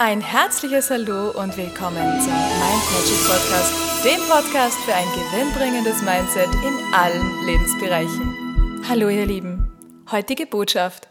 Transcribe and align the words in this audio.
Ein 0.00 0.20
herzliches 0.20 0.90
Hallo 0.90 1.30
und 1.30 1.56
willkommen 1.56 2.20
zum 2.20 2.32
Mind 2.32 2.84
Magic 2.92 3.18
Podcast, 3.26 4.04
dem 4.04 4.20
Podcast 4.28 4.78
für 4.84 4.94
ein 4.94 5.08
gewinnbringendes 5.08 6.02
Mindset 6.02 6.54
in 6.64 6.94
allen 6.94 7.44
Lebensbereichen. 7.44 8.80
Hallo 8.88 9.08
ihr 9.08 9.26
Lieben, 9.26 9.72
heutige 10.12 10.46
Botschaft. 10.46 11.08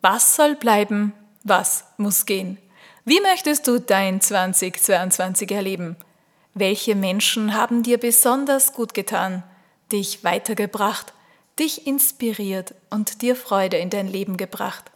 Was 0.00 0.34
soll 0.34 0.54
bleiben? 0.54 1.12
Was 1.44 1.84
muss 1.98 2.24
gehen? 2.24 2.56
Wie 3.04 3.20
möchtest 3.20 3.66
du 3.66 3.78
dein 3.78 4.22
2022 4.22 5.50
erleben? 5.50 5.96
Welche 6.54 6.94
Menschen 6.94 7.52
haben 7.52 7.82
dir 7.82 7.98
besonders 7.98 8.72
gut 8.72 8.94
getan, 8.94 9.42
dich 9.92 10.24
weitergebracht, 10.24 11.12
dich 11.58 11.86
inspiriert 11.86 12.74
und 12.88 13.20
dir 13.20 13.36
Freude 13.36 13.76
in 13.76 13.90
dein 13.90 14.08
Leben 14.08 14.38
gebracht? 14.38 14.90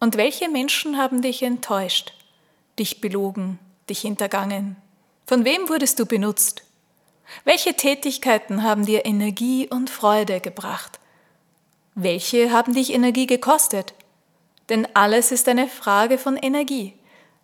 Und 0.00 0.18
welche 0.18 0.50
Menschen 0.50 0.98
haben 0.98 1.22
dich 1.22 1.42
enttäuscht? 1.42 2.12
Dich 2.78 3.00
belogen, 3.00 3.58
dich 3.88 4.00
hintergangen? 4.00 4.76
Von 5.26 5.44
wem 5.44 5.68
wurdest 5.68 5.98
du 5.98 6.06
benutzt? 6.06 6.64
Welche 7.44 7.74
Tätigkeiten 7.74 8.62
haben 8.62 8.84
dir 8.84 9.04
Energie 9.06 9.68
und 9.68 9.90
Freude 9.90 10.40
gebracht? 10.40 10.98
Welche 11.94 12.52
haben 12.52 12.74
dich 12.74 12.92
Energie 12.92 13.26
gekostet? 13.26 13.94
Denn 14.68 14.88
alles 14.94 15.32
ist 15.32 15.48
eine 15.48 15.68
Frage 15.68 16.18
von 16.18 16.36
Energie. 16.36 16.94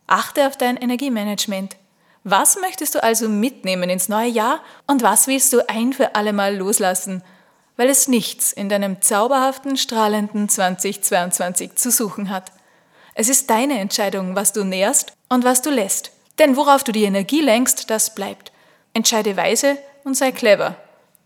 Achte 0.06 0.47
auf 0.47 0.56
dein 0.56 0.77
Energiemanagement. 0.77 1.77
Was 2.25 2.59
möchtest 2.61 2.95
du 2.95 3.03
also 3.03 3.29
mitnehmen 3.29 3.91
ins 3.91 4.09
neue 4.09 4.29
Jahr 4.29 4.61
und 4.87 5.03
was 5.03 5.27
willst 5.27 5.53
du 5.53 5.69
ein 5.69 5.92
für 5.92 6.15
allemal 6.15 6.56
loslassen, 6.56 7.23
weil 7.77 7.89
es 7.89 8.09
nichts 8.09 8.53
in 8.53 8.69
deinem 8.69 9.01
zauberhaften, 9.01 9.77
strahlenden 9.77 10.48
2022 10.48 11.77
zu 11.77 11.91
suchen 11.91 12.31
hat? 12.31 12.53
Es 13.21 13.29
ist 13.29 13.51
deine 13.51 13.81
Entscheidung, 13.81 14.37
was 14.37 14.53
du 14.53 14.63
nährst 14.63 15.13
und 15.29 15.43
was 15.43 15.61
du 15.61 15.71
lässt. 15.71 16.13
Denn 16.39 16.55
worauf 16.55 16.85
du 16.85 16.93
die 16.93 17.03
Energie 17.03 17.41
lenkst, 17.41 17.91
das 17.91 18.15
bleibt. 18.15 18.53
Entscheide 18.95 19.37
weise 19.37 19.77
und 20.05 20.17
sei 20.17 20.31
clever 20.31 20.77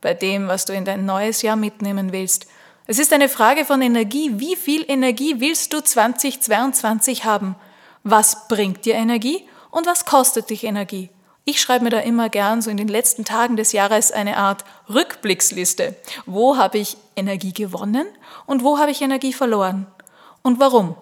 bei 0.00 0.14
dem, 0.14 0.48
was 0.48 0.64
du 0.64 0.72
in 0.72 0.86
dein 0.86 1.05
neues 1.05 1.42
Jahr 1.42 1.55
mitnehmen 1.55 2.11
willst. 2.11 2.47
Es 2.86 2.98
ist 2.98 3.12
eine 3.12 3.28
Frage 3.28 3.66
von 3.66 3.83
Energie. 3.83 4.31
Wie 4.41 4.56
viel 4.56 4.86
Energie 4.89 5.39
willst 5.39 5.75
du 5.75 5.83
2022 5.83 7.27
haben? 7.27 7.56
Was 8.05 8.48
bringt 8.48 8.86
dir 8.86 8.94
Energie 8.94 9.47
und 9.70 9.84
was 9.84 10.06
kostet 10.06 10.48
dich 10.48 10.64
Energie? 10.64 11.11
Ich 11.44 11.61
schreibe 11.61 11.84
mir 11.84 11.91
da 11.91 12.00
immer 12.00 12.31
gern 12.31 12.62
so 12.62 12.70
in 12.70 12.78
den 12.78 12.88
letzten 12.88 13.27
Tagen 13.27 13.56
des 13.56 13.72
Jahres 13.72 14.12
eine 14.12 14.38
Art 14.38 14.64
Rückblicksliste. 14.88 15.94
Wo 16.25 16.56
habe 16.56 16.78
ich 16.78 16.97
Energie 17.16 17.53
gewonnen 17.53 18.06
und 18.47 18.64
wo 18.64 18.78
habe 18.78 18.92
ich 18.92 19.03
Energie 19.03 19.34
verloren? 19.34 19.86
Und 20.41 20.59
warum? 20.59 20.97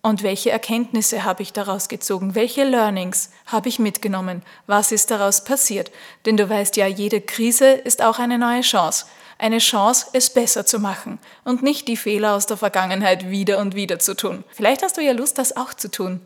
Und 0.00 0.22
welche 0.22 0.50
Erkenntnisse 0.50 1.24
habe 1.24 1.42
ich 1.42 1.52
daraus 1.52 1.88
gezogen? 1.88 2.34
Welche 2.34 2.64
Learnings 2.64 3.30
habe 3.46 3.68
ich 3.68 3.78
mitgenommen? 3.78 4.42
Was 4.66 4.92
ist 4.92 5.10
daraus 5.10 5.42
passiert? 5.42 5.90
Denn 6.24 6.36
du 6.36 6.48
weißt 6.48 6.76
ja, 6.76 6.86
jede 6.86 7.20
Krise 7.20 7.72
ist 7.72 8.02
auch 8.02 8.18
eine 8.18 8.38
neue 8.38 8.60
Chance. 8.60 9.06
Eine 9.38 9.58
Chance, 9.58 10.06
es 10.12 10.30
besser 10.30 10.66
zu 10.66 10.78
machen 10.78 11.18
und 11.44 11.62
nicht 11.62 11.88
die 11.88 11.96
Fehler 11.96 12.34
aus 12.34 12.46
der 12.46 12.56
Vergangenheit 12.56 13.28
wieder 13.30 13.58
und 13.58 13.74
wieder 13.74 13.98
zu 13.98 14.14
tun. 14.14 14.44
Vielleicht 14.50 14.82
hast 14.82 14.96
du 14.96 15.00
ja 15.00 15.12
Lust, 15.12 15.38
das 15.38 15.56
auch 15.56 15.74
zu 15.74 15.90
tun. 15.90 16.20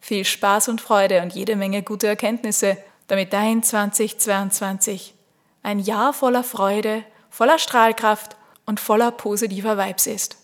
Viel 0.00 0.24
Spaß 0.24 0.68
und 0.68 0.80
Freude 0.80 1.22
und 1.22 1.34
jede 1.34 1.56
Menge 1.56 1.82
gute 1.82 2.06
Erkenntnisse, 2.06 2.76
damit 3.08 3.32
dein 3.32 3.62
2022 3.62 5.14
ein 5.62 5.80
Jahr 5.80 6.12
voller 6.12 6.44
Freude, 6.44 7.04
voller 7.30 7.58
Strahlkraft 7.58 8.36
und 8.64 8.80
voller 8.80 9.10
positiver 9.10 9.78
Vibes 9.78 10.06
ist. 10.06 10.36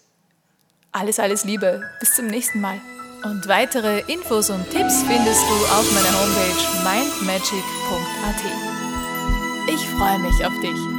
Alles, 0.96 1.18
alles 1.18 1.44
Liebe. 1.44 1.80
Bis 1.98 2.14
zum 2.14 2.28
nächsten 2.28 2.60
Mal. 2.60 2.80
Und 3.24 3.48
weitere 3.48 4.02
Infos 4.06 4.48
und 4.48 4.62
Tipps 4.70 5.02
findest 5.02 5.42
du 5.42 5.54
auf 5.74 5.92
meiner 5.92 6.12
Homepage 6.20 6.62
mindmagic.at. 6.84 8.44
Ich 9.74 9.88
freue 9.88 10.20
mich 10.20 10.46
auf 10.46 10.52
dich. 10.60 10.93